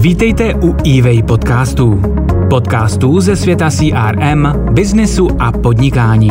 [0.00, 2.02] Vítejte u eWay podcastů.
[2.50, 6.30] Podcastů ze světa CRM, biznesu a podnikání.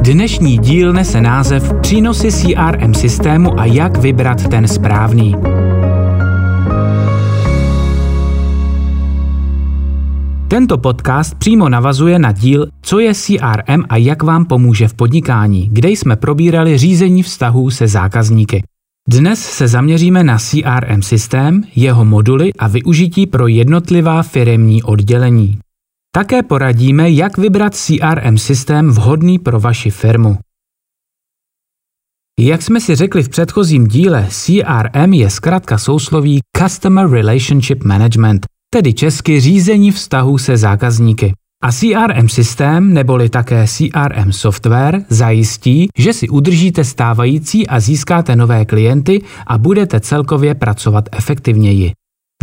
[0.00, 5.34] Dnešní díl nese název Přínosy CRM systému a jak vybrat ten správný.
[10.48, 15.68] Tento podcast přímo navazuje na díl Co je CRM a jak vám pomůže v podnikání,
[15.72, 18.62] kde jsme probírali řízení vztahů se zákazníky.
[19.08, 25.58] Dnes se zaměříme na CRM systém, jeho moduly a využití pro jednotlivá firemní oddělení.
[26.14, 30.38] Také poradíme, jak vybrat CRM systém vhodný pro vaši firmu.
[32.40, 38.94] Jak jsme si řekli v předchozím díle, CRM je zkrátka sousloví Customer Relationship Management, tedy
[38.94, 41.32] česky řízení vztahů se zákazníky.
[41.66, 48.64] A CRM systém, neboli také CRM software, zajistí, že si udržíte stávající a získáte nové
[48.64, 51.92] klienty a budete celkově pracovat efektivněji.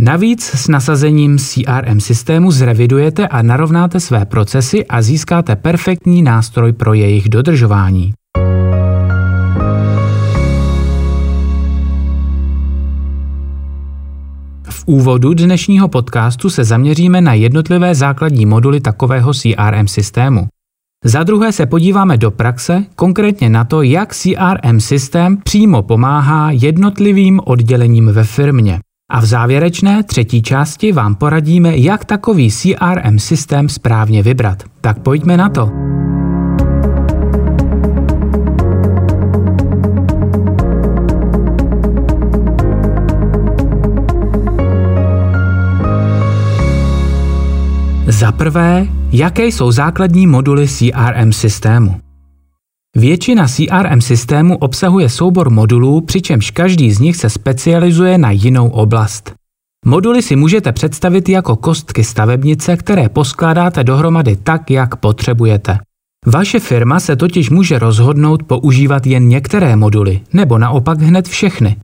[0.00, 6.94] Navíc s nasazením CRM systému zrevidujete a narovnáte své procesy a získáte perfektní nástroj pro
[6.94, 8.12] jejich dodržování.
[14.86, 20.46] Úvodu dnešního podcastu se zaměříme na jednotlivé základní moduly takového CRM systému.
[21.04, 27.40] Za druhé se podíváme do praxe, konkrétně na to, jak CRM systém přímo pomáhá jednotlivým
[27.44, 28.78] oddělením ve firmě.
[29.10, 34.62] A v závěrečné třetí části vám poradíme, jak takový CRM systém správně vybrat.
[34.80, 35.70] Tak pojďme na to.
[48.24, 52.00] Za prvé, jaké jsou základní moduly CRM systému?
[52.96, 59.32] Většina CRM systému obsahuje soubor modulů, přičemž každý z nich se specializuje na jinou oblast.
[59.86, 65.78] Moduly si můžete představit jako kostky stavebnice, které poskládáte dohromady tak, jak potřebujete.
[66.26, 71.76] Vaše firma se totiž může rozhodnout používat jen některé moduly, nebo naopak hned všechny.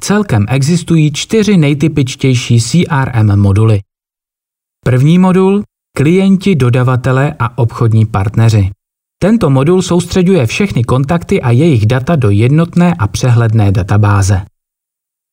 [0.00, 3.80] Celkem existují čtyři nejtypičtější CRM moduly.
[4.84, 5.62] První modul
[5.96, 8.70] klienti, dodavatele a obchodní partneři.
[9.22, 14.42] Tento modul soustředuje všechny kontakty a jejich data do jednotné a přehledné databáze.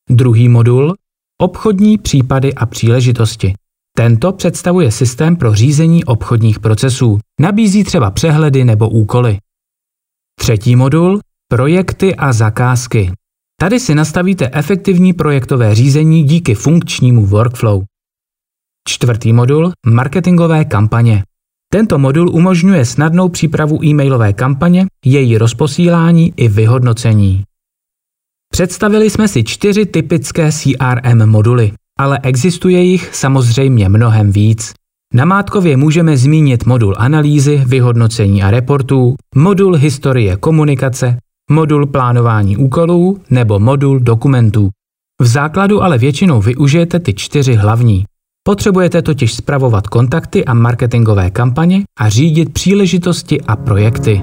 [0.09, 0.95] Druhý modul
[1.41, 3.53] obchodní případy a příležitosti.
[3.97, 7.19] Tento představuje systém pro řízení obchodních procesů.
[7.41, 9.37] Nabízí třeba přehledy nebo úkoly.
[10.39, 11.19] Třetí modul
[11.49, 13.11] projekty a zakázky.
[13.59, 17.83] Tady si nastavíte efektivní projektové řízení díky funkčnímu workflow.
[18.87, 21.23] Čtvrtý modul– marketingové kampaně.
[21.71, 27.43] Tento modul umožňuje snadnou přípravu e-mailové kampaně, její rozposílání i vyhodnocení.
[28.51, 34.73] Představili jsme si čtyři typické CRM moduly, ale existuje jich samozřejmě mnohem víc.
[35.13, 41.17] Namátkově můžeme zmínit modul analýzy, vyhodnocení a reportů, modul historie komunikace,
[41.51, 44.69] modul plánování úkolů nebo modul dokumentů.
[45.21, 48.05] V základu ale většinou využijete ty čtyři hlavní.
[48.47, 54.21] Potřebujete totiž spravovat kontakty a marketingové kampaně a řídit příležitosti a projekty.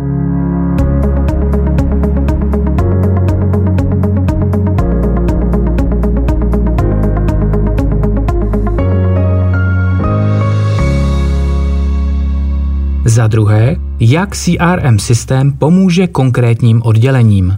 [13.04, 17.56] Za druhé, jak CRM systém pomůže konkrétním oddělením.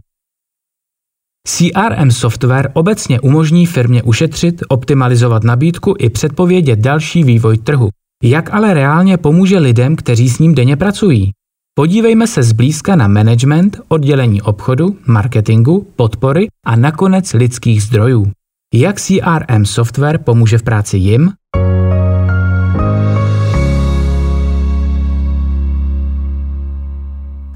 [1.47, 7.89] CRM software obecně umožní firmě ušetřit, optimalizovat nabídku i předpovědět další vývoj trhu.
[8.23, 11.31] Jak ale reálně pomůže lidem, kteří s ním denně pracují?
[11.75, 18.33] Podívejme se zblízka na management, oddělení obchodu, marketingu, podpory a nakonec lidských zdrojů.
[18.75, 21.33] Jak CRM software pomůže v práci jim?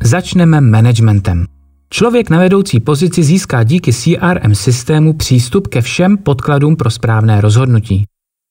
[0.03, 1.47] Začneme managementem.
[1.93, 8.05] Člověk na vedoucí pozici získá díky CRM systému přístup ke všem podkladům pro správné rozhodnutí.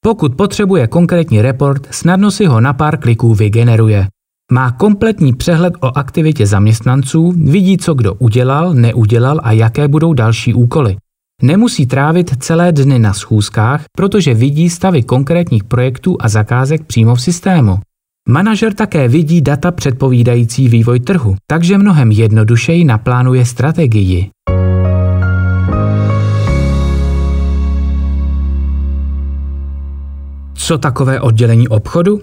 [0.03, 4.07] Pokud potřebuje konkrétní report, snadno si ho na pár kliků vygeneruje.
[4.51, 10.53] Má kompletní přehled o aktivitě zaměstnanců, vidí, co kdo udělal, neudělal a jaké budou další
[10.53, 10.97] úkoly.
[11.41, 17.21] Nemusí trávit celé dny na schůzkách, protože vidí stavy konkrétních projektů a zakázek přímo v
[17.21, 17.79] systému.
[18.29, 24.29] Manažer také vidí data předpovídající vývoj trhu, takže mnohem jednodušeji naplánuje strategii.
[30.53, 32.21] Co takové oddělení obchodu?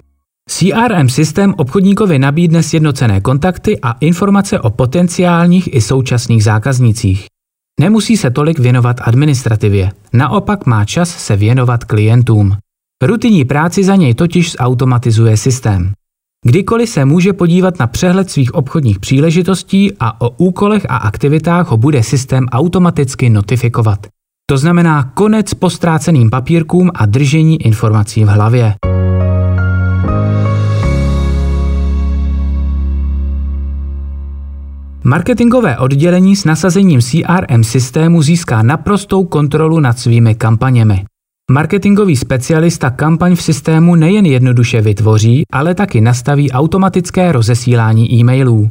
[0.49, 7.25] CRM systém obchodníkovi nabídne sjednocené kontakty a informace o potenciálních i současných zákaznicích.
[7.79, 12.57] Nemusí se tolik věnovat administrativě, naopak má čas se věnovat klientům.
[13.03, 15.91] Rutinní práci za něj totiž zautomatizuje systém.
[16.45, 21.77] Kdykoliv se může podívat na přehled svých obchodních příležitostí a o úkolech a aktivitách ho
[21.77, 24.07] bude systém automaticky notifikovat.
[24.49, 28.75] To znamená konec postráceným papírkům a držení informací v hlavě.
[35.03, 41.05] Marketingové oddělení s nasazením CRM systému získá naprostou kontrolu nad svými kampaněmi.
[41.51, 48.69] Marketingový specialista kampaň v systému nejen jednoduše vytvoří, ale taky nastaví automatické rozesílání e-mailů.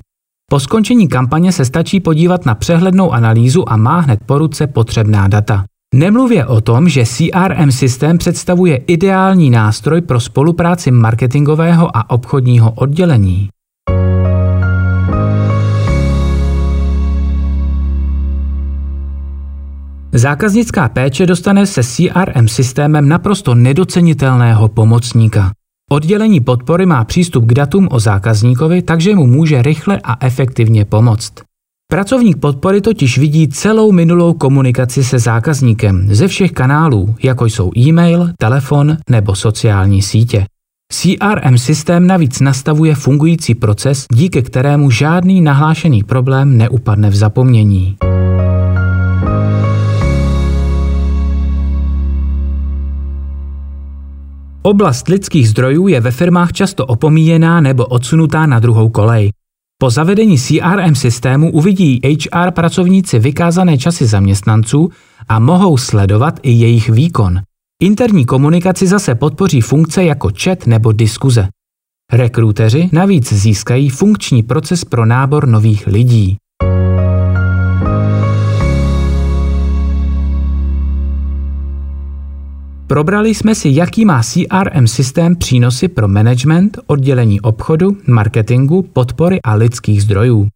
[0.50, 5.28] Po skončení kampaně se stačí podívat na přehlednou analýzu a má hned po ruce potřebná
[5.28, 5.64] data.
[5.94, 13.48] Nemluvě o tom, že CRM systém představuje ideální nástroj pro spolupráci marketingového a obchodního oddělení.
[20.12, 25.50] Zákaznická péče dostane se CRM systémem naprosto nedocenitelného pomocníka.
[25.90, 31.32] Oddělení podpory má přístup k datům o zákazníkovi, takže mu může rychle a efektivně pomoct.
[31.92, 38.30] Pracovník podpory totiž vidí celou minulou komunikaci se zákazníkem ze všech kanálů, jako jsou e-mail,
[38.38, 40.46] telefon nebo sociální sítě.
[40.92, 47.96] CRM systém navíc nastavuje fungující proces, díky kterému žádný nahlášený problém neupadne v zapomnění.
[54.66, 59.30] Oblast lidských zdrojů je ve firmách často opomíjená nebo odsunutá na druhou kolej.
[59.78, 64.90] Po zavedení CRM systému uvidí HR pracovníci vykázané časy zaměstnanců
[65.28, 67.40] a mohou sledovat i jejich výkon.
[67.82, 71.48] Interní komunikaci zase podpoří funkce jako chat nebo diskuze.
[72.12, 76.36] Rekruteři navíc získají funkční proces pro nábor nových lidí.
[82.96, 89.54] Probrali jsme si, jaký má CRM systém přínosy pro management, oddělení obchodu, marketingu, podpory a
[89.54, 90.48] lidských zdrojů.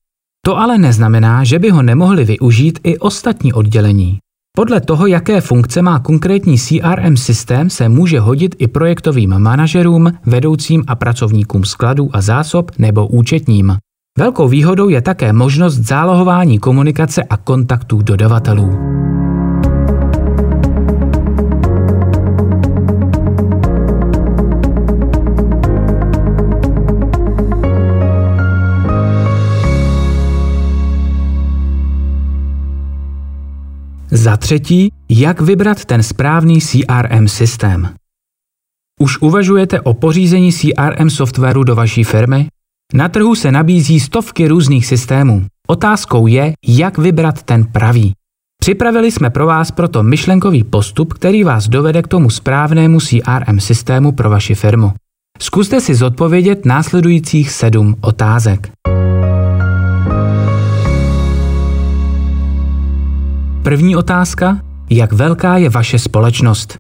[0.47, 4.19] To ale neznamená, že by ho nemohli využít i ostatní oddělení.
[4.57, 10.85] Podle toho, jaké funkce má konkrétní CRM systém, se může hodit i projektovým manažerům, vedoucím
[10.87, 13.77] a pracovníkům skladů a zásob nebo účetním.
[14.19, 18.71] Velkou výhodou je také možnost zálohování komunikace a kontaktů dodavatelů.
[34.13, 37.95] Za třetí, jak vybrat ten správný CRM systém.
[39.01, 42.49] Už uvažujete o pořízení CRM softwaru do vaší firmy?
[42.95, 45.47] Na trhu se nabízí stovky různých systémů.
[45.69, 48.13] Otázkou je, jak vybrat ten pravý.
[48.61, 54.13] Připravili jsme pro vás proto myšlenkový postup, který vás dovede k tomu správnému CRM systému
[54.13, 54.93] pro vaši firmu.
[55.39, 58.71] Zkuste si zodpovědět následujících sedm otázek.
[63.71, 64.61] První otázka.
[64.91, 66.77] Jak velká je vaše společnost?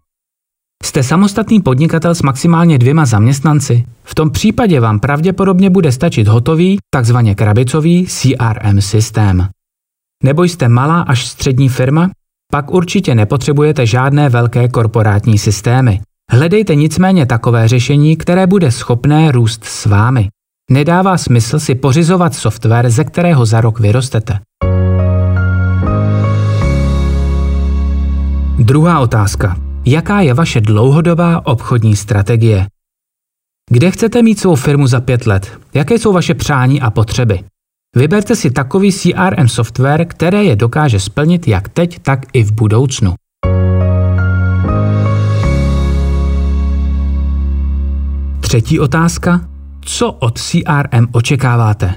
[0.85, 3.85] Jste samostatný podnikatel s maximálně dvěma zaměstnanci?
[4.05, 9.49] V tom případě vám pravděpodobně bude stačit hotový, takzvaně krabicový CRM systém.
[10.25, 12.11] Nebo jste malá až střední firma?
[12.53, 16.01] Pak určitě nepotřebujete žádné velké korporátní systémy.
[16.33, 20.29] Hledejte nicméně takové řešení, které bude schopné růst s vámi.
[20.71, 24.39] Nedává smysl si pořizovat software, ze kterého za rok vyrostete.
[28.71, 29.57] Druhá otázka.
[29.87, 32.67] Jaká je vaše dlouhodobá obchodní strategie?
[33.71, 35.61] Kde chcete mít svou firmu za pět let?
[35.75, 37.41] Jaké jsou vaše přání a potřeby?
[37.97, 43.15] Vyberte si takový CRM software, které je dokáže splnit jak teď, tak i v budoucnu.
[48.41, 49.49] Třetí otázka.
[49.81, 51.95] Co od CRM očekáváte?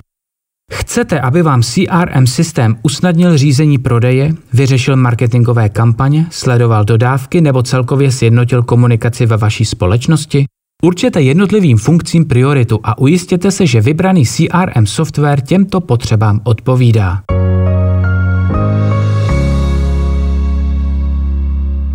[0.74, 8.12] Chcete, aby vám CRM systém usnadnil řízení prodeje, vyřešil marketingové kampaně, sledoval dodávky nebo celkově
[8.12, 10.46] sjednotil komunikaci ve vaší společnosti?
[10.84, 17.22] Určete jednotlivým funkcím prioritu a ujistěte se, že vybraný CRM software těmto potřebám odpovídá.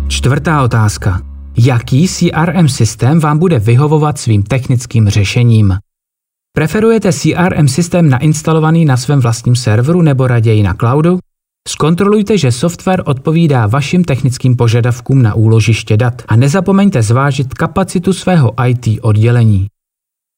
[0.07, 1.21] Čtvrtá otázka.
[1.57, 5.77] Jaký CRM systém vám bude vyhovovat svým technickým řešením?
[6.53, 11.19] Preferujete CRM systém nainstalovaný na svém vlastním serveru nebo raději na cloudu?
[11.67, 18.53] Zkontrolujte, že software odpovídá vašim technickým požadavkům na úložiště dat a nezapomeňte zvážit kapacitu svého
[18.67, 19.67] IT oddělení.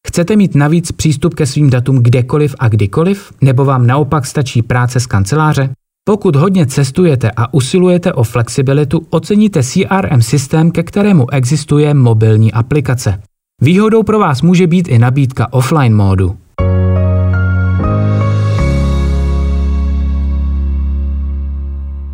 [0.07, 4.99] Chcete mít navíc přístup ke svým datům kdekoliv a kdykoliv, nebo vám naopak stačí práce
[4.99, 5.69] z kanceláře?
[6.03, 13.21] Pokud hodně cestujete a usilujete o flexibilitu, oceníte CRM systém, ke kterému existuje mobilní aplikace.
[13.63, 16.37] Výhodou pro vás může být i nabídka offline módu.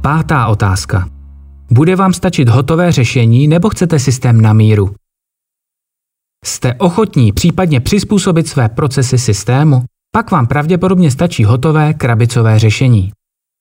[0.01, 1.09] Pátá otázka.
[1.71, 4.95] Bude vám stačit hotové řešení nebo chcete systém na míru?
[6.45, 9.83] Jste ochotní případně přizpůsobit své procesy systému?
[10.11, 13.11] Pak vám pravděpodobně stačí hotové krabicové řešení.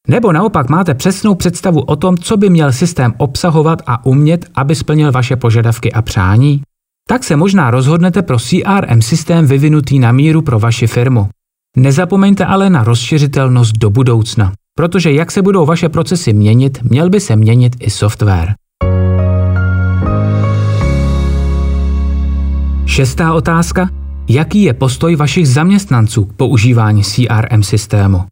[0.09, 4.75] Nebo naopak máte přesnou představu o tom, co by měl systém obsahovat a umět, aby
[4.75, 6.63] splnil vaše požadavky a přání?
[7.09, 11.29] Tak se možná rozhodnete pro CRM systém vyvinutý na míru pro vaši firmu.
[11.77, 17.21] Nezapomeňte ale na rozšiřitelnost do budoucna, protože jak se budou vaše procesy měnit, měl by
[17.21, 18.55] se měnit i software.
[22.87, 23.89] Šestá otázka.
[24.29, 28.25] Jaký je postoj vašich zaměstnanců k používání CRM systému?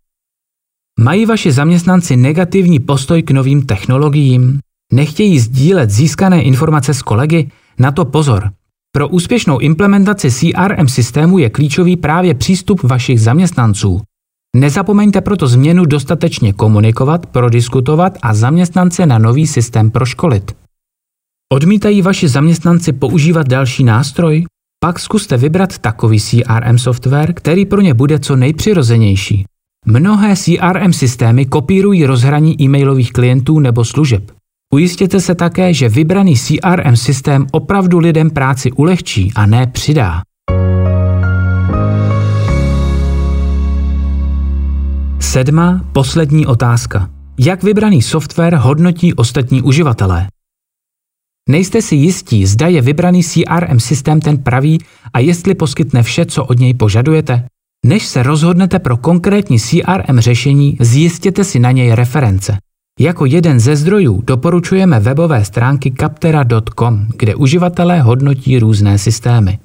[1.00, 4.59] Mají vaši zaměstnanci negativní postoj k novým technologiím?
[4.93, 7.50] Nechtějí sdílet získané informace s kolegy?
[7.78, 8.50] Na to pozor.
[8.97, 14.01] Pro úspěšnou implementaci CRM systému je klíčový právě přístup vašich zaměstnanců.
[14.57, 20.57] Nezapomeňte proto změnu dostatečně komunikovat, prodiskutovat a zaměstnance na nový systém proškolit.
[21.53, 24.45] Odmítají vaši zaměstnanci používat další nástroj?
[24.85, 29.45] Pak zkuste vybrat takový CRM software, který pro ně bude co nejpřirozenější.
[29.87, 34.33] Mnohé CRM systémy kopírují rozhraní e-mailových klientů nebo služeb.
[34.75, 40.23] Ujistěte se také, že vybraný CRM systém opravdu lidem práci ulehčí a ne přidá.
[45.21, 47.11] Sedma, poslední otázka.
[47.38, 50.26] Jak vybraný software hodnotí ostatní uživatelé?
[51.49, 54.78] Nejste si jistí, zda je vybraný CRM systém ten pravý
[55.12, 57.47] a jestli poskytne vše, co od něj požadujete?
[57.87, 62.59] Než se rozhodnete pro konkrétní CRM řešení, zjistěte si na něj reference.
[63.01, 69.59] Jako jeden ze zdrojů doporučujeme webové stránky captera.com, kde uživatelé hodnotí různé systémy.